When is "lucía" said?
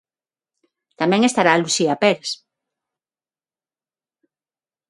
1.55-1.95